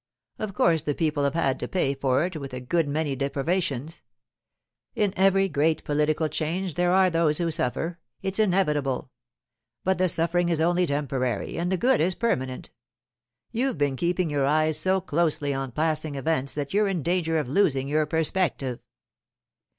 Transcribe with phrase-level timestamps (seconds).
[0.39, 5.13] Of course the people have had to pay for it with a good many deprivations—in
[5.15, 9.11] every great political change there are those who suffer; it's inevitable.
[9.83, 12.71] But the suffering is only temporary, and the good is permanent.
[13.51, 17.47] You've been keeping your eyes so closely on passing events that you're in danger of
[17.47, 18.79] losing your perspective.